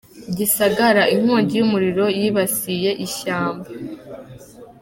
[0.37, 3.67] Gisagara: Inkongi y’umuriro yibasiye ishyamba.